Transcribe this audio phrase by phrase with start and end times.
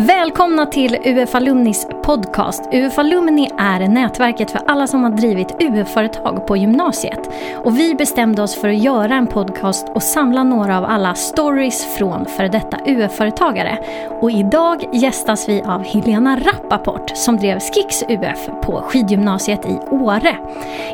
[0.00, 2.62] Välkomna till UF Alumnis podcast.
[2.72, 7.30] UF Alumni är nätverket för alla som har drivit UF-företag på gymnasiet.
[7.64, 11.96] Och vi bestämde oss för att göra en podcast och samla några av alla stories
[11.96, 13.78] från före detta UF-företagare.
[14.20, 20.36] Och idag gästas vi av Helena Rappaport som drev Skicks UF på skidgymnasiet i Åre.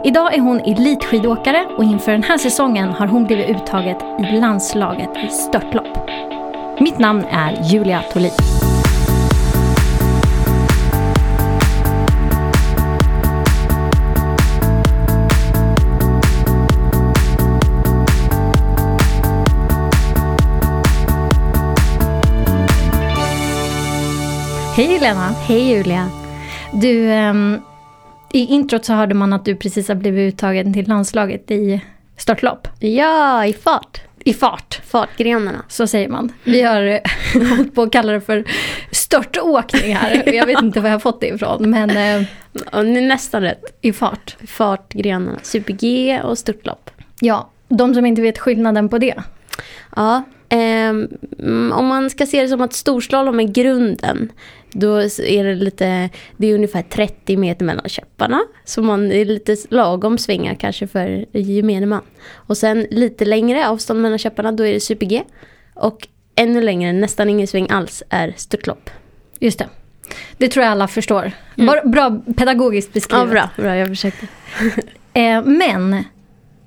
[0.05, 5.11] Idag är hon elitskidåkare och inför den här säsongen har hon blivit uttaget i landslaget
[5.25, 6.11] i störtlopp.
[6.81, 8.64] Mitt namn är Julia Tolin.
[24.77, 25.29] Hej Helena!
[25.29, 26.11] Hej Julia!
[26.73, 27.61] Du, um,
[28.33, 31.81] i introt så hörde man att du precis har blivit uttagen till landslaget i
[32.17, 32.69] störtlopp.
[32.79, 34.01] Ja, i fart.
[34.25, 34.81] I fart.
[34.87, 35.65] Fartgrenarna.
[35.69, 36.33] Så säger man.
[36.45, 37.01] Vi har
[37.57, 38.45] hållit på att kalla det för
[38.91, 40.35] störtåkning här.
[40.35, 41.71] Jag vet inte var jag har fått det ifrån.
[41.71, 41.91] Men
[42.73, 43.79] och ni är nästan rätt.
[43.81, 44.37] I fart.
[44.47, 45.39] Fartgrenarna.
[45.43, 46.91] Super-G och störtlopp.
[47.21, 49.23] Ja, de som inte vet skillnaden på det.
[49.97, 50.91] Ja, eh,
[51.73, 54.33] om man ska se det som att storslalom är grunden
[54.75, 58.41] då är det lite, det är ungefär 30 meter mellan käpparna.
[58.65, 62.03] Så man är lite lagom svingar kanske för gemene man.
[62.33, 65.23] Och sen lite längre avstånd mellan käpparna, då är det super-G.
[65.75, 68.91] Och ännu längre, nästan ingen sväng alls, är störtlopp.
[69.39, 69.69] Just det.
[70.39, 71.33] Det tror jag alla förstår.
[71.59, 71.67] Mm.
[71.67, 73.27] Bra, bra pedagogiskt beskrivet.
[73.27, 74.27] Ja, bra, bra jag försökte.
[75.13, 76.05] eh, men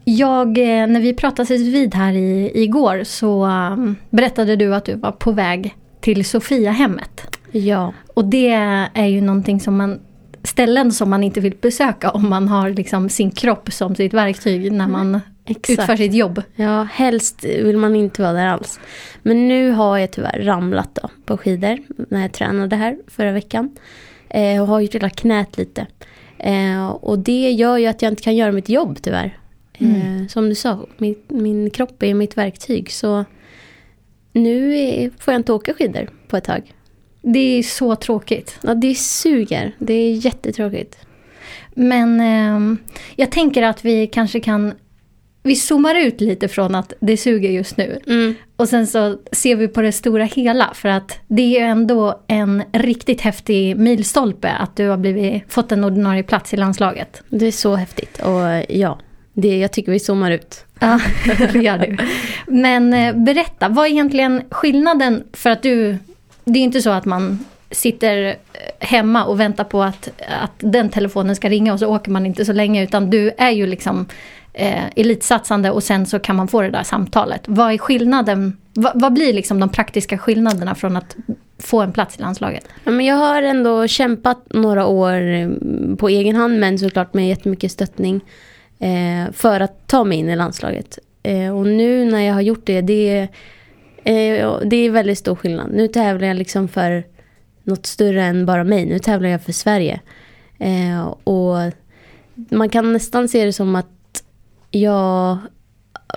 [0.04, 4.96] jag, eh, när vi pratades vid här i, igår så um, berättade du att du
[4.96, 5.76] var på väg
[6.08, 7.38] till Sofiahemmet.
[7.52, 7.94] Ja.
[8.14, 8.50] Och det
[8.94, 10.00] är ju någonting som man
[10.44, 14.72] ställen som man inte vill besöka om man har liksom sin kropp som sitt verktyg
[14.72, 15.70] när man Exakt.
[15.80, 16.42] utför sitt jobb.
[16.56, 18.80] Ja, helst vill man inte vara där alls.
[19.24, 21.78] Men nu har jag tyvärr ramlat då på skidor
[22.10, 23.76] när jag tränade här förra veckan.
[24.30, 25.88] Eh, och har ju trillat knät lite.
[26.38, 29.38] Eh, och det gör ju att jag inte kan göra mitt jobb tyvärr.
[29.78, 30.22] Mm.
[30.22, 32.92] Eh, som du sa, min, min kropp är mitt verktyg.
[32.92, 33.26] Så
[34.38, 36.74] nu får jag inte åka skidor på ett tag.
[37.22, 38.60] Det är så tråkigt.
[38.62, 39.76] Ja, det suger.
[39.80, 40.98] Det är jättetråkigt.
[41.74, 42.78] Men eh,
[43.16, 44.74] jag tänker att vi kanske kan...
[45.44, 48.00] Vi zoomar ut lite från att det suger just nu.
[48.08, 48.36] Mm.
[48.56, 50.72] Och sen så ser vi på det stora hela.
[50.74, 55.72] För att det är ju ändå en riktigt häftig milstolpe att du har blivit, fått
[55.72, 57.24] en ordinarie plats i landslaget.
[57.30, 58.22] Det är så häftigt.
[58.22, 59.00] Och ja,
[59.42, 60.66] det, jag tycker vi zoomar ut.
[60.80, 61.00] Ja,
[61.54, 61.98] det gör du.
[62.48, 65.98] Men eh, berätta, vad är egentligen skillnaden för att du
[66.48, 68.36] det är inte så att man sitter eh,
[68.80, 70.10] hemma och väntar på att,
[70.42, 73.50] att den telefonen ska ringa och så åker man inte så länge utan du är
[73.50, 74.06] ju liksom
[74.54, 77.42] eh, elitsatsande och sen så kan man få det där samtalet.
[77.46, 78.58] Vad är skillnaden?
[78.74, 81.16] Vad, vad blir liksom de praktiska skillnaderna från att
[81.60, 82.68] få en plats i landslaget?
[82.84, 87.28] Ja, men jag har ändå kämpat några år mm, på egen hand men såklart med
[87.28, 88.22] jättemycket stöttning
[88.80, 91.00] eh, för att ta mig in i landslaget.
[91.24, 93.30] Eh, och nu när jag har gjort det, det är
[94.08, 95.72] Eh, det är väldigt stor skillnad.
[95.72, 97.04] Nu tävlar jag liksom för
[97.64, 98.86] något större än bara mig.
[98.86, 100.02] Nu tävlar jag för Sverige.
[100.58, 101.56] Eh, och
[102.50, 104.24] man kan nästan se det som att
[104.72, 105.38] jag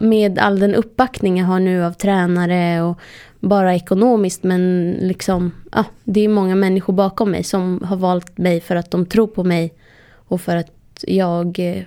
[0.00, 2.98] med all den uppbackning jag har nu av tränare och
[3.40, 8.60] bara ekonomiskt men liksom, ah, det är många människor bakom mig som har valt mig
[8.60, 9.74] för att de tror på mig
[10.12, 11.82] och för att jag eh,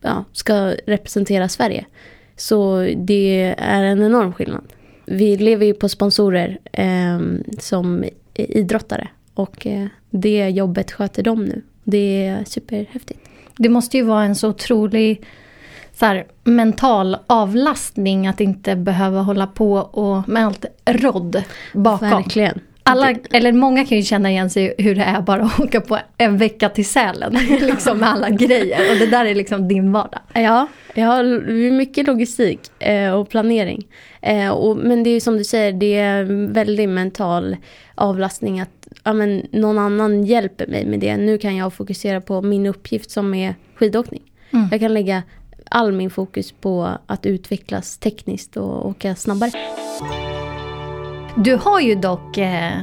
[0.00, 1.84] ja, ska representera Sverige.
[2.36, 4.64] Så det är en enorm skillnad
[5.10, 7.18] vi lever ju på sponsorer eh,
[7.58, 9.08] som idrottare.
[9.34, 11.62] Och eh, det jobbet sköter de nu.
[11.84, 13.20] Det är superhäftigt.
[13.56, 15.26] Det måste ju vara en så otrolig
[15.92, 21.42] så här, mental avlastning att inte behöva hålla på och med allt rodd
[21.74, 22.10] bakom.
[22.10, 22.60] Verkligen.
[22.82, 25.98] Alla, eller många kan ju känna igen sig hur det är bara att åka på
[26.18, 27.32] en vecka till Sälen.
[27.60, 28.92] liksom med alla grejer.
[28.92, 30.20] Och det där är liksom din vardag.
[30.32, 33.86] Ja, jag har mycket logistik eh, och planering.
[34.22, 37.56] Eh, och, men det är som du säger, det är väldigt mental
[37.94, 41.16] avlastning att ja, men, någon annan hjälper mig med det.
[41.16, 44.22] Nu kan jag fokusera på min uppgift som är skidåkning.
[44.50, 44.68] Mm.
[44.70, 45.22] Jag kan lägga
[45.70, 49.50] all min fokus på att utvecklas tekniskt och åka snabbare.
[51.36, 52.80] Du har ju dock eh,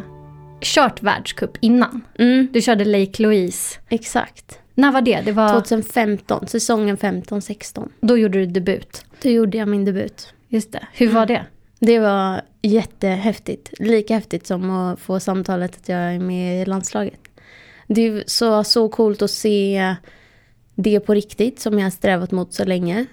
[0.61, 2.01] kört världscup innan.
[2.19, 2.47] Mm.
[2.51, 3.79] Du körde Lake Louise.
[3.89, 4.59] Exakt.
[4.73, 5.21] När var det?
[5.25, 5.49] det var...
[5.49, 7.89] 2015, säsongen 15-16.
[8.01, 9.05] Då gjorde du debut?
[9.21, 10.33] Då gjorde jag min debut.
[10.47, 10.87] Just det.
[10.93, 11.45] Hur var det?
[11.79, 13.73] Det var jättehäftigt.
[13.79, 17.19] Lika häftigt som att få samtalet att jag är med i landslaget.
[17.87, 19.95] Det är så, så coolt att se
[20.75, 23.05] det på riktigt som jag har strävat mot så länge.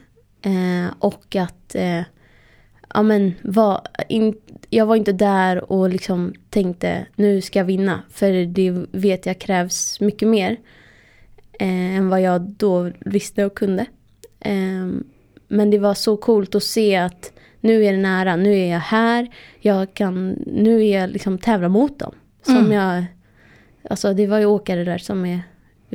[0.43, 2.03] Eh, och att eh,
[2.95, 4.35] ja men var, in,
[4.75, 8.03] jag var inte där och liksom tänkte nu ska jag vinna.
[8.11, 10.51] För det vet jag krävs mycket mer
[11.61, 13.87] eh, än vad jag då visste och kunde.
[14.41, 14.87] Eh,
[15.49, 18.81] men det var så coolt att se att nu är det nära, nu är jag
[18.81, 19.29] här,
[19.61, 22.15] jag kan, nu är jag liksom tävla mot dem.
[22.43, 22.73] Som Mm.
[22.73, 23.05] jag,
[23.91, 25.41] alltså det var ju åkare där som är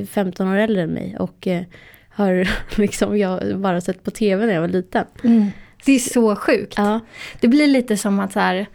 [0.06, 1.64] 15 år äldre än mig och eh,
[2.10, 2.48] har
[2.82, 5.06] liksom jag bara sett på tv när jag var liten.
[5.86, 6.74] Det är så sjukt.
[6.78, 7.00] Ja,
[7.40, 8.68] Det blir lite som att så här,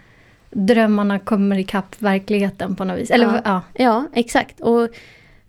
[0.50, 3.10] drömmarna kommer ikapp verkligheten på något vis.
[3.10, 3.40] Eller Ja.
[3.44, 3.62] ja.
[3.72, 4.60] ja exakt.
[4.60, 4.88] Och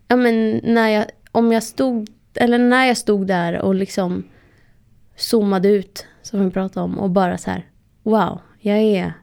[0.07, 4.23] ja, men när jag, om jag stod, eller när jag stod där och liksom
[5.15, 7.65] zoomade ut, som vi pratade om, och bara så här,
[8.03, 9.13] wow, jag är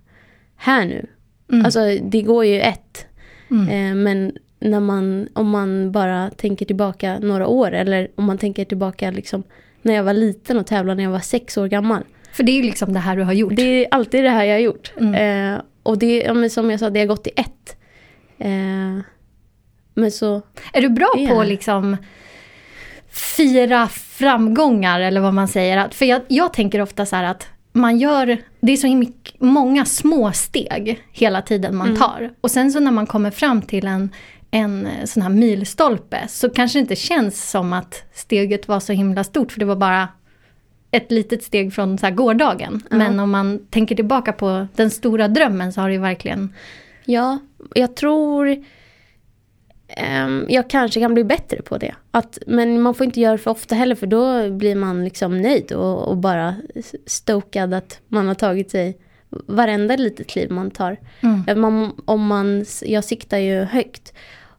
[0.57, 1.07] här nu.
[1.53, 1.65] Mm.
[1.65, 3.07] Alltså det går ju ett.
[3.51, 3.69] Mm.
[3.69, 8.65] Eh, men när man, om man bara tänker tillbaka några år eller om man tänker
[8.65, 9.43] tillbaka liksom
[9.83, 12.03] när jag var liten och tävlade när jag var sex år gammal.
[12.33, 13.57] För det är ju liksom det här du har gjort.
[13.57, 14.93] Det är alltid det här jag har gjort.
[15.01, 15.55] Mm.
[15.55, 17.77] Eh, och det, ja, som jag sa, det har gått i ett.
[18.39, 19.01] Eh,
[19.95, 20.43] men så,
[20.73, 21.29] Är du bra Ja.
[21.29, 21.97] på att liksom
[23.37, 25.89] fira framgångar eller vad man säger?
[25.89, 29.85] För jag, jag tänker ofta så här att man gör, det är så mycket, många
[29.85, 32.01] små steg hela tiden man Mm.
[32.01, 32.31] tar.
[32.41, 34.11] Och sen så när man kommer fram till en,
[34.51, 39.25] en sån här milstolpe så kanske det inte känns som att steget var så himla
[39.25, 40.09] stort för det var bara
[40.93, 42.83] ett litet steg från så gårdagen.
[42.91, 42.97] Ja.
[42.97, 46.55] Men om man tänker tillbaka på den stora drömmen så har det verkligen...
[47.05, 47.39] ja,
[47.75, 48.65] jag tror
[49.89, 51.95] ehm, jag kanske kan bli bättre på det.
[52.11, 55.43] Att, men man får inte göra det för ofta heller för då blir man liksom
[55.43, 56.55] nöjd och, och bara
[57.07, 58.99] stokad att man har tagit sig
[59.47, 60.97] varenda litet kliv man tar.
[61.21, 61.61] Mm.
[61.61, 64.13] Man, om man, jag siktar ju högt.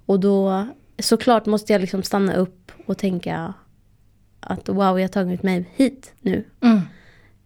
[0.06, 0.68] Och då
[1.00, 3.54] såklart måste jag liksom stanna upp och tänka
[4.44, 6.44] att wow, jag har tagit mig hit nu.
[6.62, 6.82] Mm.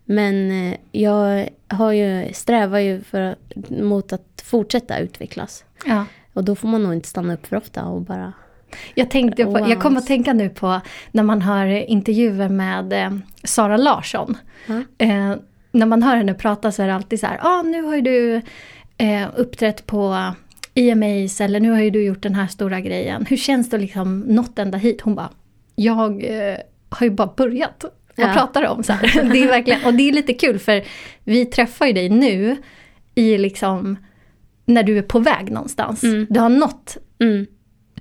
[0.06, 3.36] Men eh, jag har ju, strävar ju för,
[3.70, 5.66] mot att fortsätta utvecklas.
[5.86, 6.06] Ja.
[6.34, 8.34] Och då får man nog inte stanna upp för ofta och bara...
[8.96, 9.70] Jag, tänkte på, Wow.
[9.70, 14.38] jag kommer att tänka nu på när man hör intervjuer med eh, Sara Larsson.
[14.68, 14.84] Ja.
[14.98, 15.36] Eh,
[15.72, 18.02] när man hör henne prata så är det alltid så här, ah, nu har ju
[18.02, 18.42] du
[18.98, 20.34] eh, uppträtt på
[20.74, 23.26] EMAs eller nu har ju du gjort den här stora grejen.
[23.30, 25.02] Hur känns det att liksom nått ända hit?
[25.02, 25.30] Hon bara,
[25.76, 26.58] jag eh,
[26.90, 27.86] har ju bara börjat.
[28.16, 28.34] Vad Ja.
[28.34, 28.84] pratar du om?
[28.84, 29.24] Så här.
[29.34, 30.84] Det är verkligen, och det är lite kul för
[31.24, 32.56] vi träffar ju dig nu
[33.16, 33.98] i liksom
[34.66, 36.04] när du är på väg någonstans.
[36.04, 36.28] Mm.
[36.30, 37.46] Du har nått Mm.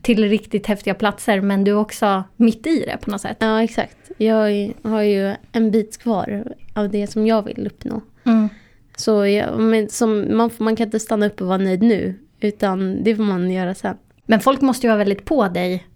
[0.03, 3.37] till riktigt häftiga platser men du är också mitt i det på något sätt.
[3.41, 3.97] Ja, exakt.
[4.17, 6.45] Jag har ju en bit kvar
[6.75, 8.01] av det som jag vill uppnå.
[8.25, 8.49] Mm.
[8.97, 12.15] Så jag, men som, man, man kan inte stanna upp och vara nöjd nu.
[12.41, 13.97] Utan det får man göra sen.
[14.27, 15.87] Men folk måste ju vara väldigt på dig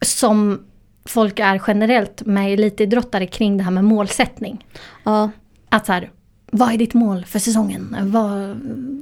[0.00, 0.64] som
[1.04, 4.66] folk är generellt med elitidrottare kring det här med målsättning.
[5.04, 5.30] Ja,
[5.68, 6.10] Att så här,
[6.50, 7.96] vad är ditt mål för säsongen?
[8.02, 8.60] Vad,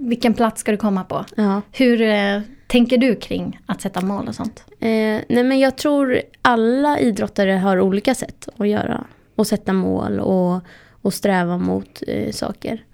[0.08, 1.25] vilken plats ska du komma på?
[1.37, 1.62] ja.
[1.72, 4.64] Hur eh, tänker du kring att sätta mål och sånt?
[4.81, 9.04] Eh, nej men jag tror alla idrottare har olika sätt att göra.
[9.37, 10.60] Och sätta mål och,
[11.02, 12.84] och sträva mot eh, saker.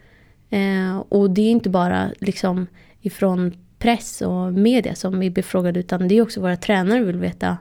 [0.50, 2.66] Eh, och det är inte bara liksom
[3.00, 7.16] ifrån press och media som vi blir frågade utan det är också våra tränare vill
[7.16, 7.56] veta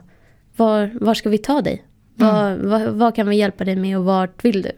[0.58, 1.84] var, var ska vi ta dig?
[2.14, 4.72] Var, vad, vad kan vi hjälpa dig med och vart vill du?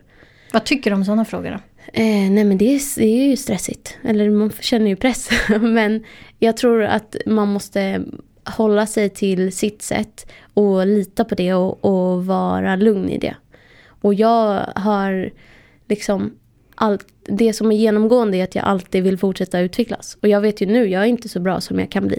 [0.52, 1.56] Vad tycker du om sådana frågor då?
[1.92, 3.98] Eh, nej men det är, det är ju stressigt.
[4.04, 5.30] Eller man känner ju press.
[5.60, 6.04] men
[6.38, 8.02] jag tror att man måste
[8.44, 10.30] hålla sig till sitt sätt.
[10.54, 13.36] Och lita på det och, och vara lugn i det.
[14.00, 15.30] Och jag har
[15.88, 16.32] liksom
[16.74, 20.18] allt, det som är genomgående är att jag alltid vill fortsätta utvecklas.
[20.22, 22.18] Och jag vet ju nu, jag är inte så bra som jag kan bli.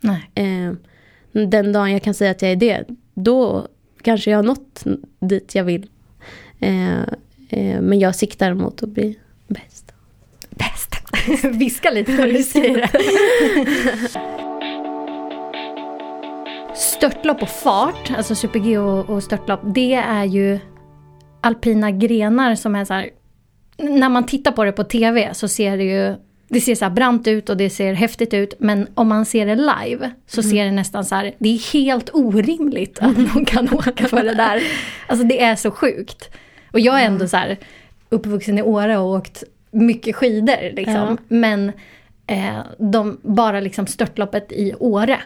[0.00, 0.30] Nej.
[0.34, 0.72] Eh,
[1.44, 3.68] den dagen jag kan säga att jag är det, då
[4.02, 4.84] kanske jag har nått
[5.20, 5.86] dit jag vill.
[6.60, 7.00] Eh,
[7.48, 9.92] eh, men jag siktar mot att bli bäst.
[10.50, 10.94] Bäst.
[11.44, 12.90] Viska lite när du säger det.
[16.74, 20.58] Störtlopp och fart, alltså super-G och, och störtlopp, det är ju
[21.40, 23.10] alpina grenar som är så här...
[23.78, 26.14] När man tittar på det på TV så ser det ju...
[26.48, 29.46] Det ser så här brant ut och det ser häftigt ut, men om man ser
[29.46, 31.34] det live så ser det nästan så här...
[31.38, 34.62] Det är helt orimligt att någon kan åka för det där.
[35.06, 36.30] Alltså det är så sjukt.
[36.72, 37.56] Och jag är ändå så här
[38.08, 40.94] uppvuxen i Åre och åkt mycket skidor liksom.
[40.94, 41.16] Ja.
[41.28, 41.72] Men
[42.26, 45.20] eh, de, bara liksom störtloppet i Åre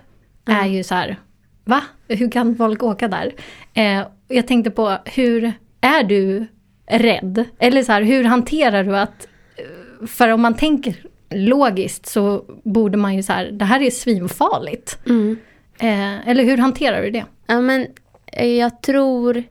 [0.47, 1.17] är ju så här,
[1.65, 1.83] va?
[2.09, 3.33] Hur kan folk åka där?
[3.75, 6.47] Eh, jag tänkte på, hur är du
[6.87, 7.45] rädd?
[7.59, 10.97] Eller så här, hur hanterar du att, eh, för om man tänker
[11.31, 14.99] logiskt så borde man ju så här, det här är svinfarligt.
[15.07, 15.39] Mm.
[15.81, 17.25] Eh, eller hur hanterar du det?
[17.47, 17.87] Ja, men
[18.27, 19.43] eh, jag tror...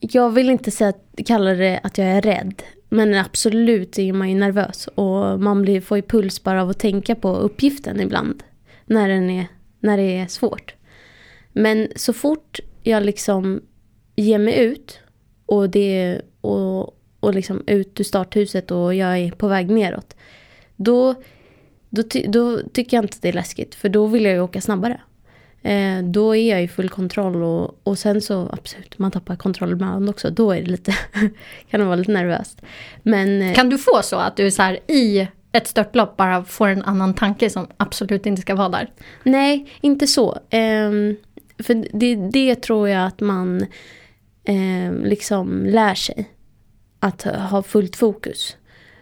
[0.00, 0.92] Jag vill inte säga
[1.26, 2.62] kalla det att jag är rädd.
[2.88, 6.78] men absolut är man ju nervös och man blir, får ju puls bara av att
[6.78, 8.42] tänka på uppgiften ibland.
[8.86, 9.46] När, den är,
[9.80, 10.74] när det är svårt.
[11.52, 13.62] Men så fort jag liksom
[14.16, 15.00] ger mig ut
[15.46, 20.16] och, det, och, och liksom ut ur starthuset och jag är på väg neråt.
[20.76, 21.14] Då,
[21.90, 24.60] då, ty, då tycker jag inte det är läskigt för då vill jag ju åka
[24.60, 25.00] snabbare.
[25.62, 29.72] Eh, då är jag i full kontroll och, och sen så absolut, man tappar kontroll
[29.72, 30.30] ibland också.
[30.30, 30.92] Då är det lite,
[31.70, 32.62] kan det vara lite nervöst.
[33.02, 36.44] Men, eh, kan du få så att du är så här i ett störtlopp bara
[36.44, 38.90] får en annan tanke som absolut inte ska vara där?
[39.22, 40.38] Nej, inte så.
[40.50, 40.90] Eh,
[41.58, 43.66] för det, det tror jag att man
[44.44, 46.28] eh, liksom lär sig.
[47.00, 48.56] Att ha fullt fokus.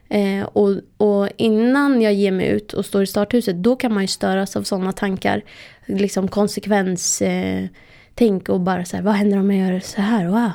[0.08, 4.02] Eh, och, och, innan jag ger mig ut och står i starthuset, då kan man
[4.02, 5.44] ju störas av sådana tankar.
[5.86, 10.26] Liksom konsekvenstänk eh, och bara så här, vad händer om jag gör så här?
[10.26, 10.50] Wow.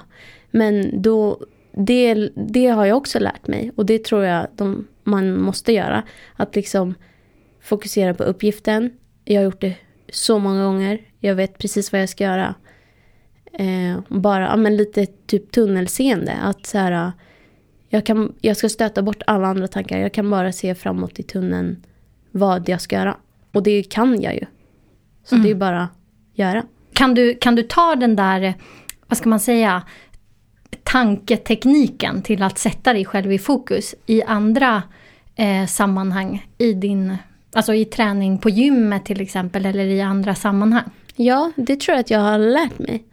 [0.52, 1.40] Men då,
[1.72, 6.04] det, det har jag också lärt mig och det tror jag de, man måste göra.
[6.36, 6.96] Att liksom
[7.62, 8.92] fokusera på uppgiften.
[9.26, 9.76] Jag har gjort det
[10.10, 11.02] så många gånger.
[11.20, 12.56] Jag vet precis vad jag ska göra.
[13.54, 16.34] Eh, bara ja, men lite typ tunnelseende.
[16.34, 17.12] Att så här,
[17.94, 19.98] jag, kan, jag ska stöta bort alla andra tankar.
[19.98, 21.84] Jag kan bara se framåt i tunneln
[22.32, 23.18] vad jag ska göra.
[23.52, 24.46] Och det kan jag ju.
[25.24, 25.46] Så mm.
[25.46, 25.90] det är bara att
[26.34, 26.64] göra.
[26.94, 28.54] Kan du, kan du ta den där,
[29.08, 29.84] vad ska man säga,
[30.84, 34.84] tanketekniken till att sätta dig själv i fokus i andra
[35.36, 37.18] eh, sammanhang i din,
[37.54, 40.90] alltså i träning på gymmet till exempel eller i andra sammanhang?
[41.16, 43.04] Ja, det tror jag att jag har lärt mig.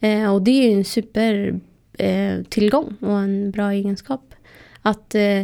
[0.00, 1.60] Eh, och det är ju en super
[1.98, 4.25] eh, tillgång och en bra egenskap.
[4.86, 5.42] Att eh,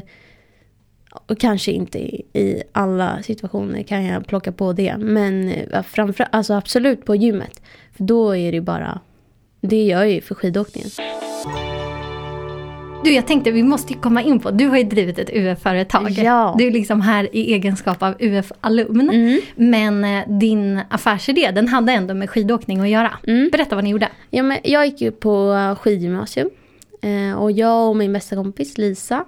[1.27, 4.97] och kanske inte i, i, alla situationer kan jag plocka på det.
[4.99, 7.63] Men eh, framför, alltså absolut på gymmet.
[7.97, 9.01] För då är det bara,
[9.61, 10.91] det gör jag ju för skidåkningen.
[13.05, 16.11] Du, jag tänkte vi måste komma in på, du har ju drivit ett UF-företag.
[16.11, 16.55] Ja.
[16.59, 19.11] Du är liksom här i egenskap av UF-alumn.
[19.11, 19.41] Mm.
[19.57, 23.13] Men eh, din affärsidé, den hade ändå med skidåkning att göra.
[23.27, 23.49] Mm.
[23.53, 24.09] Berätta vad ni gjorde.
[24.31, 26.51] Ja, men jag gick ju på skidgymnasium.
[27.03, 29.25] Eh, och jag och min bästa kompis Lisa,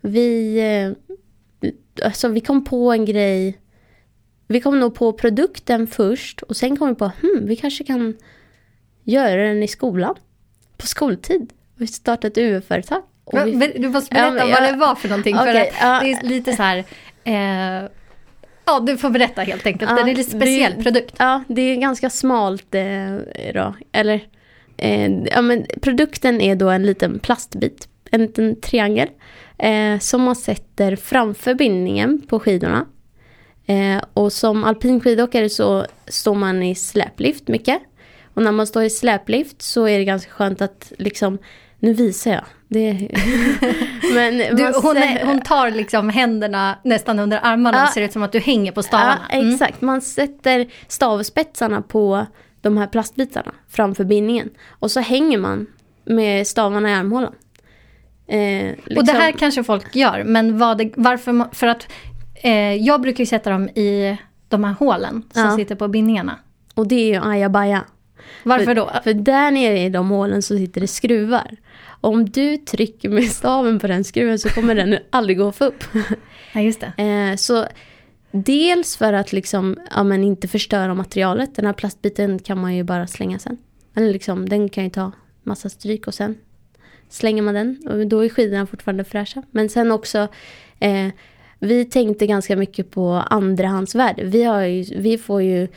[0.00, 0.58] vi,
[1.62, 1.70] eh,
[2.04, 3.58] alltså, vi kom på en grej.
[4.46, 8.16] Vi kom nog på produkten först och sen kom vi på, hmm, vi kanske kan
[9.04, 10.14] göra den i skolan.
[10.76, 11.52] På skoltid.
[11.74, 13.02] Vi startade ett UF-företag.
[13.32, 13.72] Vi...
[13.78, 15.36] Du måste berätta ja, vad det var för någonting.
[15.36, 16.00] Okay, för ja.
[16.02, 16.84] Det är lite så här...
[17.24, 17.90] Eh,
[18.64, 19.90] ja, du får berätta helt enkelt.
[19.90, 21.14] Ja, det är en lite speciell det, produkt.
[21.18, 23.16] Ja, det är ganska smalt eh,
[23.54, 23.74] då.
[23.92, 24.28] Eller,
[24.78, 27.88] eh, ja, men produkten är då en liten plastbit.
[28.10, 29.08] En liten triangel.
[29.58, 32.86] Eh, som man sätter framför bindningen på skidorna.
[33.66, 37.78] Eh, och som alpin skidåkare så står man i släplift mycket.
[38.34, 41.38] Och när man står i släplift så är det ganska skönt att liksom
[41.78, 42.44] nu visar jag.
[42.68, 42.92] Det...
[44.14, 48.12] Men du, hon, är, hon, tar liksom händerna nästan under armarna ja, och ser ut
[48.12, 49.18] som att du hänger på stavarna.
[49.30, 49.54] Ja, mm.
[49.54, 52.26] exakt, man sätter stavspetsarna på
[52.60, 54.50] de här plastbitarna framför bindningen.
[54.68, 55.66] Och så hänger man
[56.04, 57.34] med stavarna i armhålan.
[58.26, 58.96] Eh, liksom.
[58.96, 61.54] Och det här kanske folk gör, men vad varför?
[61.54, 61.92] För att
[62.34, 65.56] eh, jag brukar ju sätta dem i de här hålen som ja.
[65.56, 66.38] sitter på bindningarna.
[66.74, 67.84] Och det är ju ajabaja.
[68.42, 68.90] Varför då?
[69.04, 71.56] För där nere i de hålen så sitter det skruvar.
[72.00, 75.64] Om du trycker med staven på den skruven så kommer den aldrig gå att få
[75.64, 75.84] upp.
[76.52, 77.02] Ja, just det.
[77.02, 77.66] Eh, så
[78.30, 81.54] dels för att liksom, ja, men inte förstöra materialet.
[81.54, 83.58] Den här plastbiten kan man ju bara slänga sen.
[83.94, 86.38] Eller liksom, den kan ju ta massa stryk och sen
[87.08, 87.82] slänger man den.
[87.88, 89.42] Och då är skidorna fortfarande fräscha.
[89.50, 90.28] Men sen också,
[90.78, 91.08] eh,
[91.58, 94.24] vi tänkte ganska mycket på andrahandsvärde.
[94.24, 95.68] Vi, har ju, vi får ju,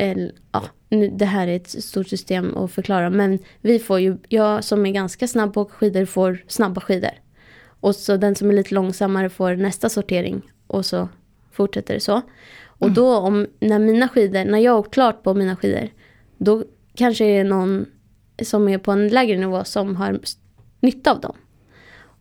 [0.00, 0.18] eh,
[0.52, 4.64] ja, nu, det här är ett stort system att förklara, men vi får ju, jag
[4.64, 7.10] som är ganska snabb på att åka skidor får snabba skidor.
[7.80, 11.08] Och så den som är lite långsammare får nästa sortering och så
[11.56, 12.22] fortsätter det så.
[12.64, 12.94] Och mm.
[12.94, 15.88] då om, när mina skidor, när jag har åkt klart på mina skidor,
[16.38, 17.86] då kanske det är någon
[18.42, 20.20] som är på en lägre nivå som har
[20.80, 21.36] nytta av dem.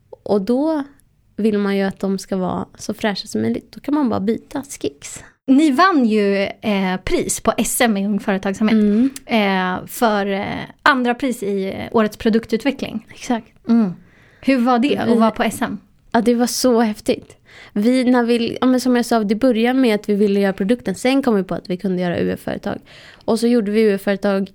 [0.09, 0.83] Och då
[1.35, 3.71] vill man ju att de ska vara så fräscha som möjligt.
[3.71, 5.23] Då kan man bara byta skicks.
[5.47, 8.73] Ni vann ju eh, pris på SM i Ung Företagsamhet.
[8.73, 9.09] Mm.
[9.25, 10.45] Eh, för eh,
[10.81, 13.07] andra pris i eh, Årets produktutveckling.
[13.11, 13.67] Exakt.
[13.67, 13.93] Mm.
[14.41, 15.75] Hur var det att vara på SM?
[16.11, 17.37] Ja, det var så häftigt.
[17.77, 20.53] Vi, när vi, ja, men som jag sa, det började med att vi ville göra
[20.53, 20.95] produkten.
[20.95, 22.79] Sen kom vi på att vi kunde göra UF-företag.
[23.25, 24.51] Och så gjorde vi UF-företag.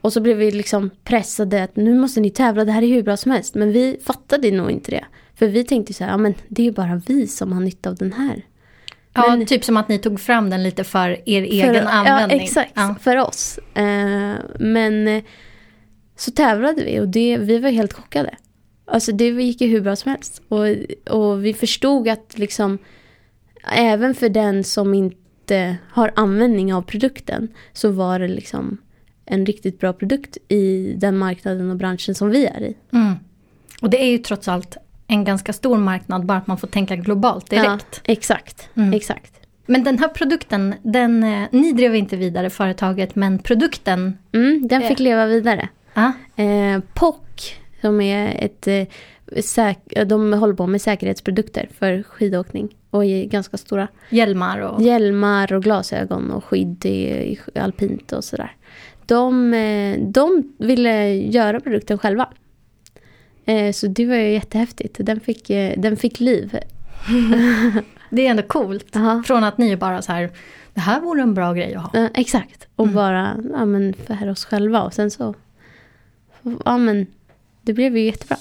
[0.00, 3.02] Och så blev vi liksom pressade att nu måste ni tävla, det här är hur
[3.02, 3.54] bra som helst.
[3.54, 5.04] Men vi fattade nog inte det.
[5.34, 7.90] För vi tänkte så här, ja men det är ju bara vi som har nytta
[7.90, 8.42] av den här.
[9.14, 12.38] Ja, men, typ som att ni tog fram den lite för er för, egen användning.
[12.38, 12.72] Ja, exakt.
[12.74, 12.94] Ja.
[13.00, 13.58] För oss.
[13.74, 15.22] Eh, men eh,
[16.16, 18.34] så tävlade vi och det, vi var helt chockade.
[18.86, 20.42] Alltså det gick ju hur bra som helst.
[20.48, 20.66] Och,
[21.10, 22.78] och vi förstod att liksom
[23.72, 28.78] även för den som inte har användning av produkten så var det liksom
[29.24, 32.76] en riktigt bra produkt i den marknaden och branschen som vi är i.
[32.92, 33.14] Mm.
[33.82, 34.76] Och det är ju trots allt
[35.06, 38.00] en ganska stor marknad, bara att man får tänka globalt direkt.
[38.04, 38.92] Ja, exakt, mm.
[38.92, 39.32] exakt.
[39.66, 44.18] Men den här produkten, den, eh, ni drev inte vidare företaget, men produkten?
[44.32, 45.68] Mm, den fick leva vidare.
[45.94, 46.42] Ah.
[46.42, 47.54] Eh, POC,
[47.86, 52.76] som är ett, eh, de håller på med säkerhetsprodukter för skidåkning.
[52.90, 53.88] Och är ganska stora.
[54.10, 54.82] Hjälmar och?
[54.82, 58.56] Hjälmar och glasögon och skydd i, alpint och sådär.
[59.06, 62.28] De, eh, de ville göra produkten själva.
[63.44, 64.96] Eh, så det var ju jättehäftigt.
[64.98, 66.58] Den fick, den fick liv.
[68.10, 68.96] det är ändå coolt.
[68.96, 69.22] Aha.
[69.26, 70.30] Från att ni bara så här,
[70.74, 72.08] det här vore en bra grej att ha.
[72.14, 72.68] Exakt.
[72.76, 72.94] Och mm.
[72.94, 74.82] bara ja, men för oss själva.
[74.82, 75.34] Och sen så,
[76.64, 77.06] ja men
[77.66, 78.36] det blev ju jättebra.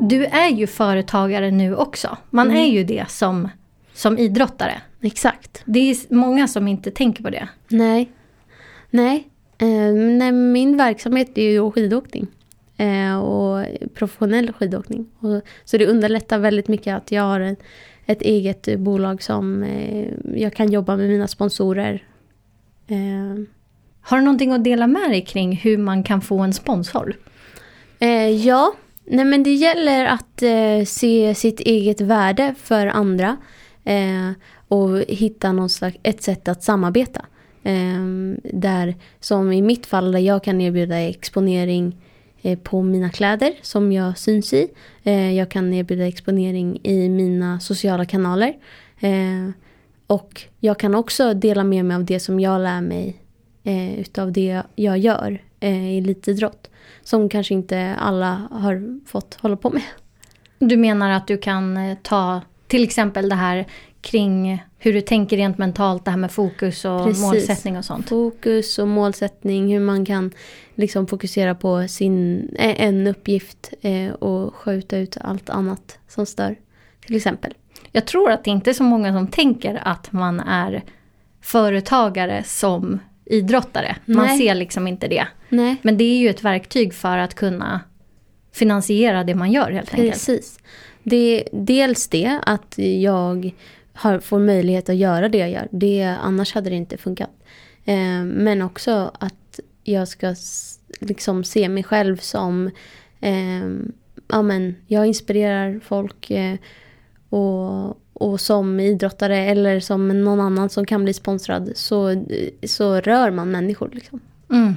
[0.00, 2.16] Du är ju företagare nu också.
[2.30, 2.62] Man mm.
[2.62, 3.48] är ju det som,
[3.92, 4.80] som idrottare.
[5.00, 5.62] Exakt.
[5.64, 7.48] Det är många som inte tänker på det.
[7.68, 8.10] Nej.
[8.90, 9.28] Nej.
[9.58, 12.26] Eh, nej min verksamhet är ju skidåkning.
[12.76, 15.06] Eh, och professionell skidåkning.
[15.18, 17.56] Och, så det underlättar väldigt mycket att jag har en,
[18.06, 22.04] ett eget bolag som eh, jag kan jobba med mina sponsorer.
[24.06, 27.16] Har du någonting att dela med dig kring hur man kan få en sponsor?
[27.98, 33.36] Eh, ja, nej men det gäller att eh, se sitt eget värde för andra.
[33.84, 34.30] Eh,
[34.68, 37.24] och hitta någon slags, ett sätt att samarbeta.
[37.62, 38.02] Eh,
[38.52, 41.96] där, som i mitt fall, där jag kan erbjuda exponering
[42.46, 44.68] Eh, på mina kläder som jag syns i.
[45.02, 48.56] Eh, jag kan erbjuda exponering i mina sociala kanaler.
[49.00, 49.50] Eh,
[50.06, 53.16] och jag kan också dela med mig av det som jag lär mig
[53.98, 56.70] utav det jag gör i elitidrott.
[57.02, 59.82] Som kanske inte alla har fått hålla på med.
[60.58, 63.66] Du menar att du kan ta till exempel det här
[64.00, 67.22] kring hur du tänker rent mentalt, det här med fokus och Precis.
[67.22, 68.08] målsättning och sånt.
[68.08, 70.32] Fokus och målsättning, hur man kan
[70.74, 76.56] liksom fokusera på sin, en uppgift eh, och skjuta ut allt annat som stör.
[77.06, 77.54] Till exempel.
[77.92, 80.84] Jag tror att det inte är så många som tänker att man är
[81.40, 83.96] företagare som idrottare.
[84.04, 84.38] Man Nej.
[84.38, 85.26] ser liksom inte det.
[85.48, 85.76] Nej.
[85.82, 87.80] Men det är ju ett verktyg för att kunna
[88.52, 90.12] finansiera det man gör helt enkelt.
[90.12, 90.58] Precis.
[91.02, 93.54] Det dels det att jag
[93.92, 95.68] har, får möjlighet att göra det jag gör.
[95.70, 97.30] Det, annars hade det inte funkat.
[97.84, 100.34] Eh, men också att jag ska
[101.00, 102.70] liksom se mig själv som
[103.20, 103.68] eh,
[104.28, 106.56] ja, men, jag inspirerar folk eh,
[107.28, 107.88] och,
[108.20, 112.24] och som idrottare eller som någon annan som kan bli sponsrad så,
[112.66, 113.90] så rör man människor.
[113.92, 114.20] Liksom.
[114.50, 114.74] Mm.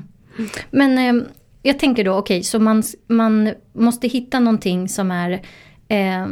[0.71, 1.23] Men eh,
[1.61, 5.31] jag tänker då, okej, okay, så man, man måste hitta någonting som är
[5.87, 6.27] eh,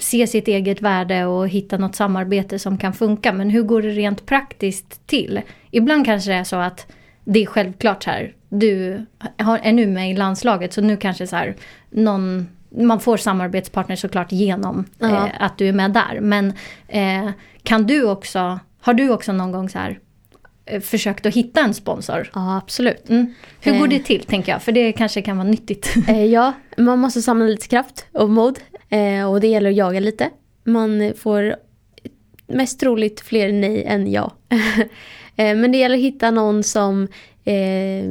[0.00, 3.32] se sitt eget värde och hitta något samarbete som kan funka.
[3.32, 5.40] Men hur går det rent praktiskt till?
[5.70, 6.92] Ibland kanske det är så att
[7.24, 9.00] det är självklart så här, du
[9.38, 11.56] har, är nu med i landslaget så nu kanske så här,
[11.90, 16.20] någon, man får samarbetspartner såklart genom eh, att du är med där.
[16.20, 16.52] Men
[16.88, 17.30] eh,
[17.62, 19.98] kan du också, har du också någon gång så här
[20.66, 22.30] eh, försökt att hitta en sponsor?
[22.34, 23.08] Ja, absolut.
[23.08, 23.34] Mm.
[23.60, 24.62] Hur går det till, tänker jag?
[24.62, 25.94] För det kanske kan vara nyttigt.
[26.08, 28.58] Eh, ja, man måste samla lite kraft och mod.
[28.88, 30.30] Eh, och det gäller att jaga lite.
[30.64, 31.56] Man får
[32.46, 34.32] mest troligt fler nej än ja.
[35.36, 37.08] eh, men det gäller att hitta någon som
[37.44, 38.10] eh,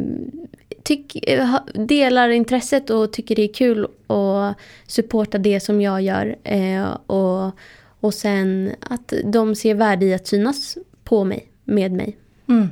[0.83, 6.35] tyck, eh, delar intresset och tycker det är kul att supporta det som jag gör.
[6.43, 7.51] Eh, och,
[7.99, 12.17] och sen att de ser värde i att synas på mig, med mig.
[12.49, 12.69] Mm.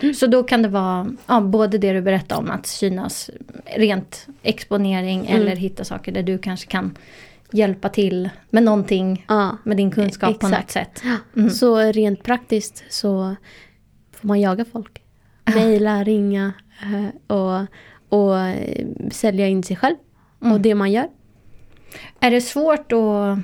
[0.00, 0.14] Mm.
[0.14, 3.30] Så då kan det vara ja, både det du berättade om att synas
[3.76, 5.40] rent exponering mm.
[5.40, 6.96] eller hitta saker där du kanske kan
[7.50, 10.40] hjälpa till med någonting ja, med din kunskap exakt.
[10.40, 11.02] på något sätt.
[11.36, 11.50] Mm.
[11.50, 13.36] Så rent praktiskt så
[14.12, 15.02] får man jaga folk.
[15.54, 16.52] Mejla, ringa
[17.26, 17.60] och,
[18.08, 19.96] och eh, sälja in sig själv
[20.38, 20.62] och mm.
[20.62, 21.08] det man gör.
[22.20, 23.38] Är det svårt att...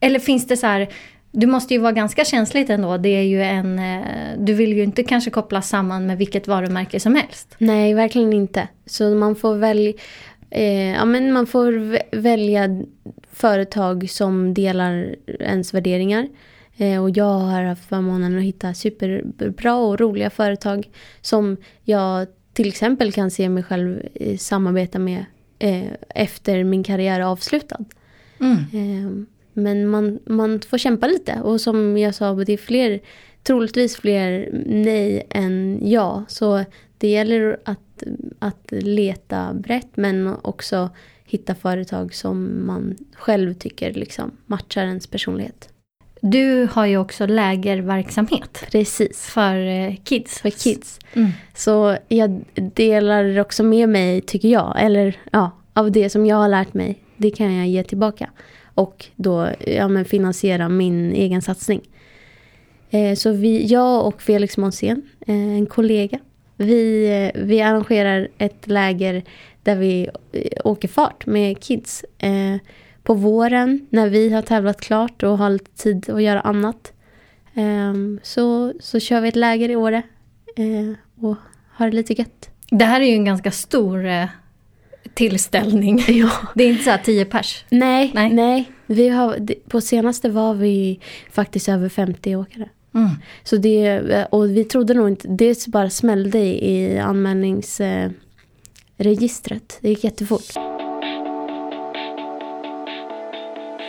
[0.00, 0.88] Eller finns det så här
[1.32, 2.96] du måste ju vara ganska känsligt ändå.
[2.96, 7.00] Det är ju en, eh, du vill ju inte kanske koppla samman med vilket varumärke
[7.00, 7.54] som helst.
[7.58, 8.68] Nej, verkligen inte.
[8.86, 9.92] Så man får välja,
[10.50, 12.82] eh, ja, men man får välja
[13.32, 16.28] företag som delar ens värderingar.
[16.76, 22.68] Eh, och jag har haft förmånen att hitta superbra och roliga företag som jag till
[22.68, 24.02] exempel kan se mig själv
[24.38, 25.24] samarbeta med
[25.58, 27.84] eh, efter min karriär är avslutad.
[28.40, 28.56] Mm.
[28.56, 33.00] Eh, men man, man får kämpa lite och som jag sa, det är fler,
[33.42, 36.24] troligtvis fler nej än ja.
[36.28, 36.64] Så
[36.98, 37.78] det gäller att
[38.38, 40.90] att, leta brett men också
[41.24, 45.71] hitta företag som man själv tycker liksom matchar ens personlighet.
[46.24, 48.64] Du har ju också lägerverksamhet.
[48.70, 49.26] Precis.
[49.26, 50.40] För eh, kids.
[50.40, 50.98] För kids.
[51.12, 51.30] Mm.
[51.54, 56.48] Så jag delar också med mig, tycker jag, eller ja, av det som jag har
[56.48, 56.98] lärt mig.
[57.16, 58.30] Det kan jag ge tillbaka.
[58.74, 61.80] Och då ja, men finansiera min egen satsning.
[62.90, 66.18] Eh, så vi, jag och Felix Månsén, eh, en kollega,
[66.56, 69.24] vi, vi arrangerar ett läger
[69.62, 70.08] där vi
[70.64, 72.04] åker fart med kids.
[72.18, 72.56] Eh,
[73.02, 76.92] på våren när vi har tävlat klart och har lite tid att göra annat.
[77.54, 80.02] Ehm, så, så kör vi ett läger i Åre
[80.56, 80.92] eh,
[81.26, 81.36] och
[81.70, 82.50] har det lite gött.
[82.70, 84.26] Det här är ju en ganska stor eh,
[85.14, 86.04] tillställning.
[86.08, 86.30] Ja.
[86.54, 87.64] Det är inte så här tio pers.
[87.70, 88.32] Nej, nej.
[88.32, 88.72] nej.
[88.86, 92.68] Vi har, på senaste var vi faktiskt över 50 åkare.
[92.94, 93.10] Mm.
[93.42, 99.78] Så det, och vi trodde nog inte, det bara smällde i anmälningsregistret.
[99.80, 100.71] Det gick jättefort.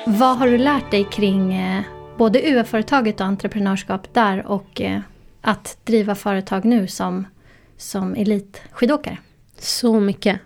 [0.05, 1.83] Vad har du lärt dig kring eh,
[2.17, 4.99] både UF-företaget och entreprenörskap där och eh,
[5.41, 7.27] att driva företag nu som,
[7.77, 9.17] som elitskidåkare?
[9.59, 10.39] Så mycket.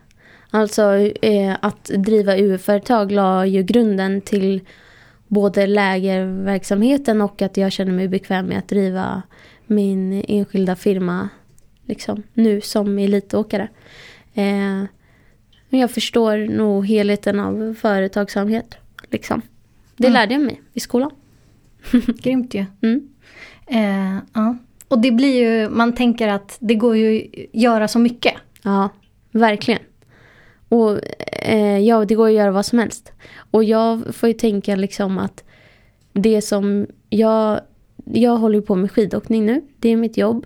[0.50, 4.62] Alltså eh, att driva UF-företag la ju grunden till
[5.28, 9.22] både lägerverksamheten och att jag känner mig bekväm med att driva
[9.68, 11.30] min enskilda firma
[11.86, 13.68] liksom, nu som elitåkare.
[14.34, 14.84] Eh,
[15.70, 18.78] jag förstår nog helheten av företagsamhet.
[19.12, 19.42] Liksom.
[19.98, 20.14] Det mm.
[20.14, 21.12] lärde jag mig i skolan.
[22.22, 22.66] Grymt ju.
[22.82, 23.10] Mm.
[23.68, 24.58] Eh, ja.
[24.88, 28.34] Och det blir ju, man tänker att det går ju att göra så mycket.
[28.64, 28.90] Ja,
[29.32, 29.82] verkligen.
[30.70, 31.00] Och
[31.42, 33.12] eh, ja, det går att göra vad som helst.
[33.52, 35.44] Och jag får ju tänka liksom att
[36.14, 37.62] det som jag,
[38.06, 39.62] jag håller på med skidåkning nu.
[39.80, 40.46] Det är mitt jobb.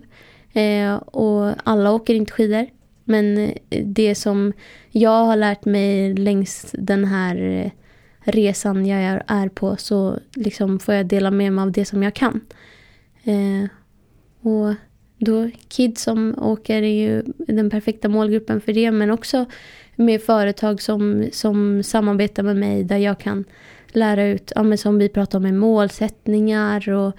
[0.52, 2.66] Eh, och alla åker inte skidor.
[3.04, 3.52] Men
[3.84, 4.52] det som
[4.90, 7.70] jag har lärt mig längs den här
[8.24, 12.14] resan jag är på så liksom får jag dela med mig av det som jag
[12.14, 12.40] kan.
[13.24, 13.68] Eh,
[14.40, 14.74] och
[15.18, 19.46] då kids som åker är ju den perfekta målgruppen för det men också
[19.96, 23.44] med företag som, som samarbetar med mig där jag kan
[23.88, 27.16] lära ut, ja, men som vi pratar om med målsättningar och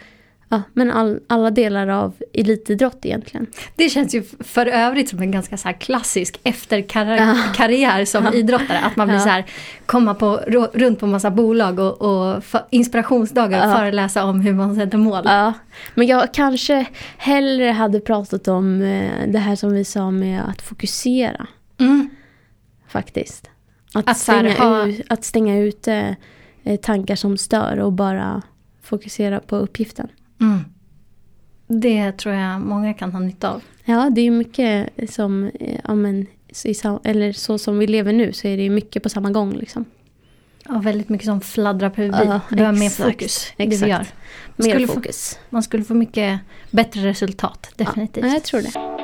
[0.53, 3.47] Ja, men all, alla delar av elitidrott egentligen.
[3.75, 8.05] Det känns ju för övrigt som en ganska så klassisk efterkarriär ja.
[8.05, 8.33] som ja.
[8.33, 8.79] idrottare.
[8.79, 9.23] Att man blir ja.
[9.23, 9.45] så här,
[9.85, 10.37] komma på,
[10.73, 13.77] runt på massa bolag och, och inspirationsdagar och ja.
[13.77, 15.21] föreläsa om hur man sätter mål.
[15.25, 15.53] Ja,
[15.95, 16.85] men jag kanske
[17.17, 21.47] hellre hade pratat om eh, det här som vi sa med att fokusera.
[21.79, 22.09] Mm.
[22.87, 23.49] Faktiskt.
[23.93, 24.87] Att, att, stänga, ha...
[24.87, 28.41] ut, att stänga ut eh, tankar som stör och bara
[28.81, 30.07] fokusera på uppgiften.
[30.41, 30.59] Mm.
[31.67, 33.61] Det tror jag många kan ha nytta av.
[33.85, 36.27] Ja, det är mycket som, eh, ja, men,
[37.03, 39.53] eller så som vi lever nu så är det mycket på samma gång.
[39.53, 39.85] Liksom.
[40.65, 42.27] Ja, väldigt mycket som fladdrar på huvudet.
[42.27, 43.57] Ja, du har mer fokus exakt.
[43.57, 44.05] det vi gör.
[44.55, 45.33] Man mer fokus.
[45.33, 46.39] Få, man skulle få mycket
[46.71, 48.25] bättre resultat, definitivt.
[48.25, 49.03] Ja, jag tror det.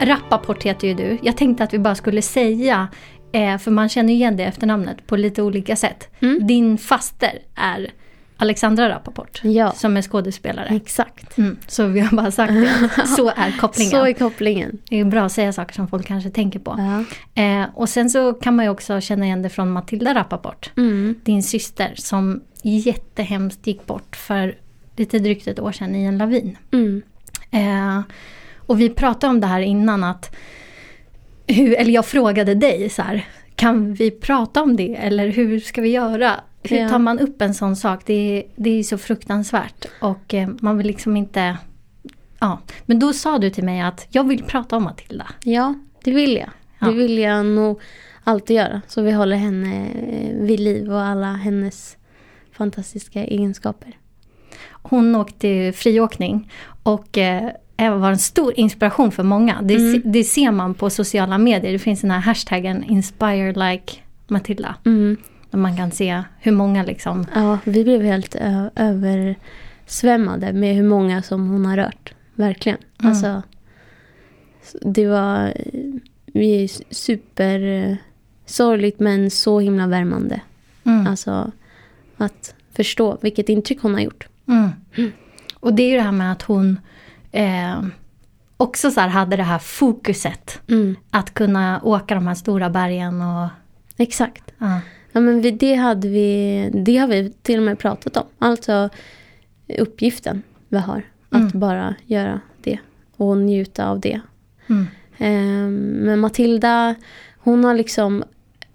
[0.00, 1.18] Rappaport heter ju du.
[1.22, 2.88] Jag tänkte att vi bara skulle säga
[3.34, 6.08] Eh, för man känner igen det efternamnet på lite olika sätt.
[6.20, 6.46] Mm.
[6.46, 7.90] Din faster är
[8.36, 9.72] Alexandra Rappaport ja.
[9.72, 10.68] som är skådespelare.
[10.76, 11.38] Exakt.
[11.38, 12.90] Mm, så vi har bara sagt det.
[13.16, 13.90] Så är kopplingen.
[13.90, 14.78] så är kopplingen.
[14.88, 16.76] Det är bra att säga saker som folk kanske tänker på.
[17.34, 17.42] Ja.
[17.42, 20.70] Eh, och sen så kan man ju också känna igen det från Matilda Rappaport.
[20.76, 21.14] Mm.
[21.24, 24.58] Din syster som jättehemskt gick bort för
[24.96, 26.58] lite drygt ett år sedan i en lavin.
[26.72, 27.02] Mm.
[27.50, 28.02] Eh,
[28.66, 30.36] och vi pratade om det här innan att
[31.46, 35.82] hur, eller jag frågade dig så här, kan vi prata om det eller hur ska
[35.82, 36.40] vi göra?
[36.62, 38.02] Hur tar man upp en sån sak?
[38.06, 41.56] Det är, det är så fruktansvärt och eh, man vill liksom inte...
[42.38, 42.58] Ja.
[42.86, 45.26] Men då sa du till mig att jag vill prata om Matilda.
[45.44, 46.50] Ja, det vill jag.
[46.78, 46.86] Ja.
[46.86, 47.80] Det vill jag nog
[48.24, 48.82] alltid göra.
[48.88, 51.96] Så vi håller henne eh, vid liv och alla hennes
[52.52, 53.98] fantastiska egenskaper.
[54.70, 56.50] Hon åkte friåkning
[56.82, 59.62] och eh, var en stor inspiration för många.
[59.62, 60.02] Det, mm.
[60.04, 61.72] det, ser man på sociala medier.
[61.72, 63.92] Det finns den här hashtaggen inspire like
[64.26, 64.74] Matilda.
[64.84, 65.16] Mm.
[65.50, 67.26] Där man kan se hur många liksom...
[67.34, 68.36] Ja, vi blev helt
[68.76, 72.14] översvämmade med hur många som hon har rört.
[72.34, 72.78] Verkligen.
[73.00, 73.10] Mm.
[73.10, 73.42] Alltså,
[74.80, 75.52] det var
[76.34, 77.96] vi är super eh,
[78.46, 80.40] sorgligt men så himla värmande.
[80.84, 81.06] Mm.
[81.06, 81.52] Alltså
[82.16, 84.28] att förstå vilket intryck hon har gjort.
[84.48, 84.70] Mm.
[85.54, 86.80] Och det är ju det här med att hon
[87.34, 87.84] eh,
[88.56, 90.60] också så hade det här fokuset.
[90.68, 90.96] Mm.
[91.10, 93.48] Att kunna åka de här stora bergen och...
[93.96, 94.42] Exakt.
[94.58, 94.80] Ja.
[95.12, 98.24] ja men vi, det, hade vi, det har vi till och med pratat om.
[98.38, 98.88] Alltså
[99.78, 101.02] uppgiften vi har.
[101.28, 101.60] Att mm.
[101.60, 102.78] bara göra det
[103.16, 104.20] och njuta av det.
[104.66, 104.86] Mm.
[105.18, 105.70] Eh,
[106.04, 106.94] men Matilda,
[107.38, 108.24] hon har liksom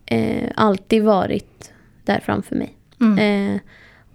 [0.05, 1.71] eh, alltid varit
[2.03, 2.75] där framför mig.
[3.01, 3.17] Mm.
[3.55, 3.61] Eh,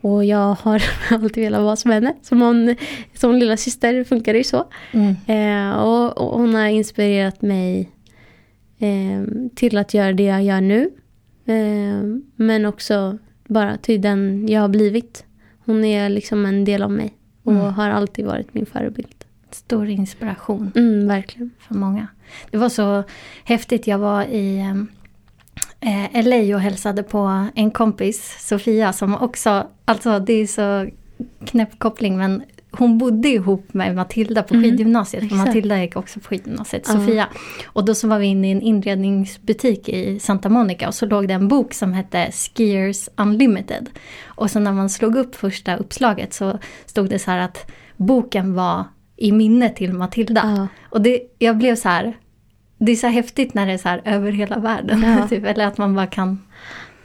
[0.05, 2.14] och jag har alltid velat vara som henne.
[2.23, 2.77] Som, hon,
[3.14, 4.64] som lilla syster funkar det ju så.
[4.93, 5.14] Mm.
[5.27, 7.90] Eh, och, och hon har inspirerat mig
[8.79, 9.23] eh,
[9.55, 10.90] till att göra det jag gör nu.
[11.47, 15.25] Eh, men också bara till den jag har blivit.
[15.64, 17.14] Hon är liksom en del av mig.
[17.43, 17.73] Och Mm.
[17.75, 19.25] har alltid varit min förebild.
[19.51, 20.73] Stor inspiration.
[20.77, 21.51] Mm, verkligen.
[21.59, 22.07] för många.
[22.51, 23.03] Det var så
[23.45, 23.87] häftigt.
[23.87, 24.62] Jag var i
[25.85, 30.90] eh, LA och hälsade på en kompis, Sofia, som också, alltså det är så
[31.47, 35.23] knäpp koppling, men hon bodde ihop med Matilda på Mm, skidgymnasiet.
[35.23, 35.47] Exakt.
[35.47, 36.94] Matilda gick också på skidgymnasiet, Ja.
[36.94, 37.29] Sofia.
[37.66, 41.29] Och då så var vi inne i en inredningsbutik i Santa Monica och så låg
[41.29, 43.90] det en bok som hette Skiers Unlimited.
[44.25, 48.55] Och så när man slog upp första uppslaget så stod det så här att boken
[48.55, 48.85] var
[49.16, 50.42] i minne till Matilda.
[50.57, 50.68] Ja.
[50.90, 52.16] Och det, jag blev så här,
[52.85, 55.03] det är så häftigt när det är så här över hela världen.
[55.03, 55.29] Ja.
[55.31, 56.38] typ, eller att man bara kan,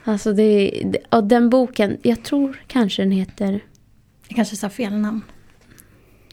[0.04, 3.60] Alltså det, och den boken, jag tror kanske den heter
[4.28, 5.22] jag kanske sa fel namn.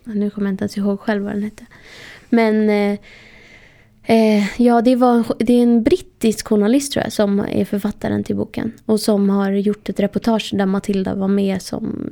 [0.03, 1.65] Nu kommer jag inte ens ihåg själv vad den hette.
[2.29, 2.99] Men eh,
[4.03, 8.35] eh, ja, det, var, det är en brittisk journalist tror jag som är författaren till
[8.35, 8.71] boken.
[8.85, 12.11] Och som har gjort ett reportage där Matilda var med som...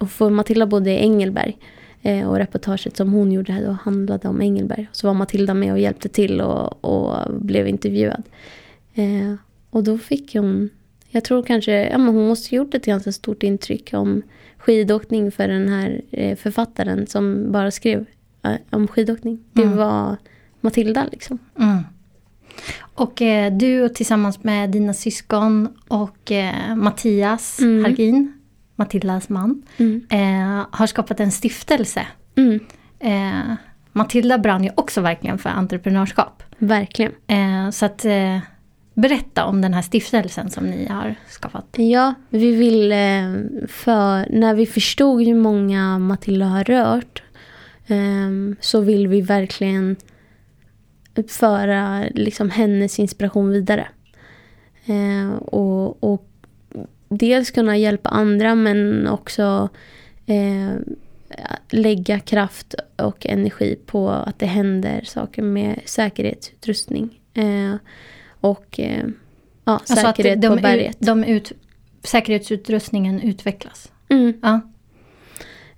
[0.00, 1.58] Och för Matilda bodde i Engelberg.
[2.06, 4.88] Eh, och reportaget som hon gjorde då handlade om Engelberg.
[4.92, 8.22] Så var Matilda med och hjälpte till och, och blev intervjuad.
[8.94, 9.34] Eh,
[9.70, 10.70] och då fick hon...
[11.10, 11.88] Jag tror kanske...
[11.90, 14.22] Ja, men hon måste gjort ett ganska stort intryck om
[14.58, 18.04] skidåkning för den här eh, författaren som bara skrev
[18.42, 19.38] eh, om skidåkning.
[19.52, 19.76] Det Mm.
[19.76, 20.16] var
[20.60, 21.38] Matilda liksom.
[21.58, 21.78] Mm.
[22.80, 27.84] Och eh, du tillsammans med dina syskon och eh, Mattias Mm.
[27.84, 28.32] Hargin,
[28.76, 30.06] Matildas man, Mm.
[30.10, 32.06] eh, har skapat en stiftelse.
[32.36, 32.60] Mm.
[33.00, 33.54] Eh,
[33.92, 36.42] Matilda brann ju också verkligen för entreprenörskap.
[36.58, 37.12] Verkligen.
[37.26, 38.38] Eh, så att eh,
[38.94, 41.66] berätta om den här stiftelsen som ni har skapat.
[41.76, 47.22] Ja, vi vill eh, för när vi förstod hur många Matilda har rört
[47.86, 49.96] ehm, så vill vi verkligen
[51.28, 53.88] föra liksom, hennes inspiration vidare.
[54.86, 56.28] Eh, och, och
[57.08, 59.68] dels kunna hjälpa andra men också
[60.26, 60.74] eh,
[61.70, 67.20] lägga kraft och energi på att det händer saker med säkerhetsutrustning.
[67.34, 67.74] Eh,
[68.40, 69.04] och eh,
[69.64, 70.96] ja, Alltså säkerhet de, på berget.
[71.00, 71.52] de ut,
[72.02, 73.92] säkerhetsutrustningen utvecklas.
[74.08, 74.32] Mm.
[74.42, 74.60] Ja.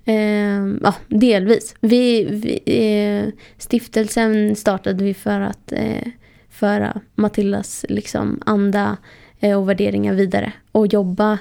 [0.04, 1.74] Eh, ja, delvis.
[1.80, 6.08] Vi, vi, eh, stiftelsen startade vi för att eh,
[6.50, 8.96] föra Matildas liksom, anda
[9.40, 11.38] och värderingar vidare och jobba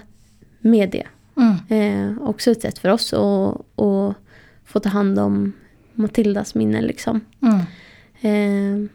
[0.59, 1.03] med det.
[1.37, 1.55] Mm.
[2.17, 4.15] Eh, också ett sätt för oss att att
[4.65, 5.53] få ta hand om
[5.93, 6.81] Matildas minne.
[6.81, 7.21] Liksom.
[7.41, 7.57] Mm.
[8.21, 8.89] Eh,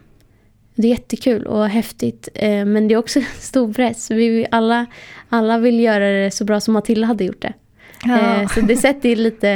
[0.75, 4.11] det är jättekul och häftigt eh, men det är också stor press.
[4.11, 4.85] Vi alla,
[5.29, 7.53] alla vill göra det så bra som Matilda hade gjort det.
[8.05, 8.41] Ja.
[8.41, 9.49] Eh, så det sätter lite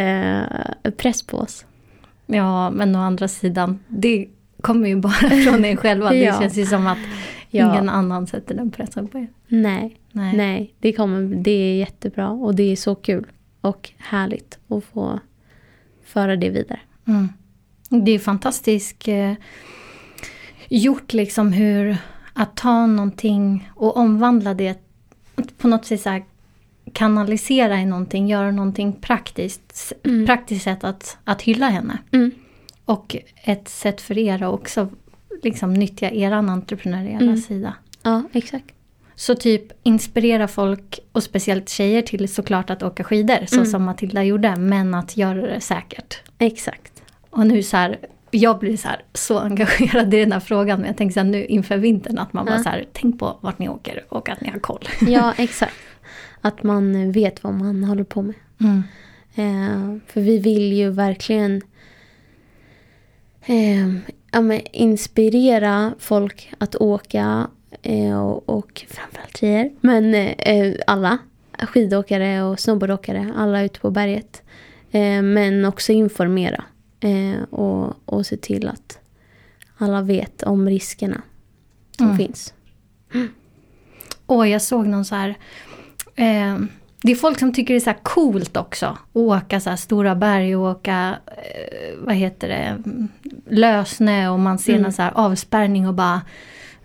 [0.83, 1.65] eh, press på oss.
[2.25, 4.27] ja, men å andra sidan, det
[4.61, 5.11] kommer ju bara
[5.45, 6.09] från er själva.
[6.09, 6.39] Det Ja.
[6.39, 6.97] känns ju som att
[7.55, 7.71] Ja.
[7.71, 9.27] ingen annan sätter den pressen på er.
[9.47, 10.37] Nej, Nej.
[10.37, 13.25] nej det, kommer, det är jättebra och det är så kul
[13.61, 15.19] och härligt att få
[16.03, 16.79] föra det vidare.
[17.07, 17.29] Mm.
[17.89, 19.33] Det är fantastiskt eh,
[20.69, 21.97] gjort liksom hur
[22.33, 24.79] att ta någonting och omvandla det.
[25.57, 26.23] På något sätt så här,
[26.93, 29.93] kanalisera i någonting, göra någonting praktiskt.
[30.03, 30.25] Mm.
[30.25, 31.97] Praktiskt sätt att, att hylla henne.
[32.11, 32.31] Mm.
[32.85, 34.89] Och ett sätt för er att också
[35.43, 37.37] liksom nyttja eran entreprenöriella Mm.
[37.37, 37.73] sida.
[38.03, 38.65] Ja, exakt.
[39.15, 43.65] Så typ inspirera folk och speciellt tjejer till såklart att åka skidor så Mm.
[43.65, 46.21] som Matilda gjorde men att göra det säkert.
[46.39, 47.03] Exakt.
[47.29, 47.97] Och nu så här,
[48.31, 51.27] jag blir så här så engagerad i den här frågan men jag tänker så här
[51.27, 52.63] nu inför vintern att man bara Ja.
[52.63, 54.83] så här, tänk på vart ni åker och att ni har koll.
[55.07, 55.75] Ja, exakt.
[56.41, 58.35] Att man vet vad man håller på med.
[58.59, 58.83] Mm.
[59.35, 61.61] Eh, för vi vill ju verkligen
[63.45, 63.95] eh,
[64.35, 67.47] ja, men inspirera folk att åka
[67.81, 69.71] eh, och, och framförallt tjejer.
[69.81, 71.17] Men eh, alla
[71.59, 74.41] skidåkare och snowboardåkare, alla ute på berget.
[74.91, 76.63] Eh, men också informera
[76.99, 78.99] eh, och, och se till att
[79.77, 81.21] alla vet om riskerna
[81.97, 82.17] som Mm.
[82.17, 82.53] finns.
[84.25, 85.35] Och jag såg någon så här,
[86.15, 86.57] eh,
[87.05, 88.85] det är folk som tycker det är så här coolt också.
[88.85, 92.77] Att åka så här stora berg och åka, eh, vad heter det,
[93.55, 94.83] lösnö och man ser Mm.
[94.83, 96.21] någon så här avspärrning och bara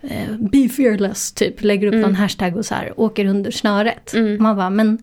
[0.01, 2.01] eh, Be fearless typ, lägger upp Mm.
[2.05, 4.13] någon hashtag och så här åker under snöret.
[4.13, 4.43] Mm.
[4.43, 4.97] Man bara, men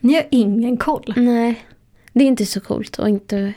[0.00, 1.12] ni har ingen koll.
[1.16, 1.64] Nej,
[2.12, 3.52] det är inte så coolt och inte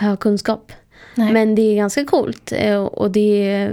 [0.00, 0.72] ha kunskap.
[1.14, 1.32] Nej.
[1.32, 3.70] Men det är ganska coolt eh, och det,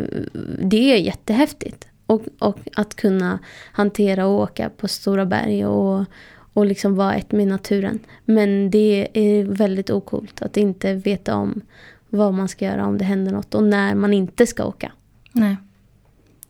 [0.61, 1.87] det är jättehäftigt.
[2.05, 3.39] Och, och att kunna
[3.71, 6.05] hantera och åka på stora berg och,
[6.53, 7.99] och liksom vara ett med naturen.
[8.25, 11.61] Men det är väldigt okult att inte veta om
[12.09, 14.91] vad man ska göra om det händer något och när man inte ska åka.
[15.31, 15.57] Nej.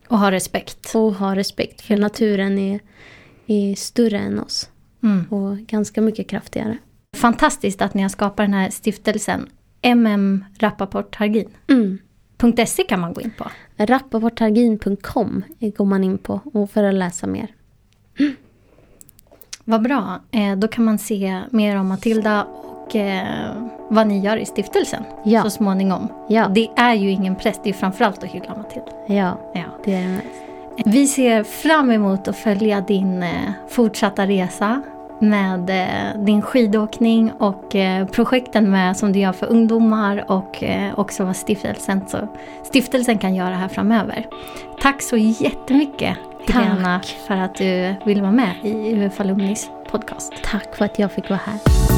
[0.08, 0.94] Och ha respekt.
[0.94, 2.80] Och ha respekt för naturen är,
[3.46, 4.68] är större än oss
[5.02, 5.24] Mm.
[5.30, 6.78] och ganska mycket kraftigare.
[7.16, 9.48] Fantastiskt att ni har skapat den här stiftelsen.
[9.82, 11.48] MM Rappaport Hargin.
[11.68, 11.98] Mm.
[12.66, 13.50] .se kan man gå in på.
[13.76, 15.44] Rappaporthargin.com
[15.76, 17.54] går man in på och för att läsa mer.
[19.64, 20.20] Vad bra.
[20.30, 23.50] Eh, då kan man se mer om Matilda och eh,
[23.88, 25.42] vad ni gör i stiftelsen Ja.
[25.42, 26.08] så småningom.
[26.28, 26.48] Ja.
[26.48, 28.92] Det är ju ingen press, det är framförallt att hylla Matilda.
[29.06, 29.62] Ja, Ja.
[29.84, 30.26] det är det mest.
[30.86, 33.28] Vi ser fram emot att följa din eh,
[33.68, 34.82] fortsatta resa
[35.18, 40.98] med eh, din skidåkning och eh, projekten med, som du gör för ungdomar och eh,
[40.98, 42.18] också vad stiftelsen, så,
[42.62, 44.26] stiftelsen kan göra här framöver.
[44.80, 46.16] Tack så jättemycket
[46.48, 50.32] Helena för att du ville vara med i UF Alumnis podcast.
[50.42, 51.91] Tack för att jag fick vara här.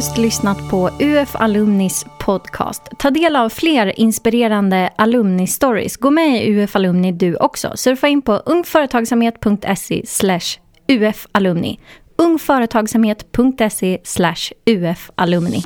[0.00, 2.82] Just lyssnat på UF Alumnis podcast.
[2.98, 5.96] Ta del av fler inspirerande alumni-stories.
[6.00, 7.72] Gå med i UF Alumni du också.
[7.74, 10.02] Surfa in på ungföretagsamhet.se
[10.88, 11.80] ufalumni.
[12.16, 13.98] ungföretagsamhet.se
[14.66, 15.62] ufalumni.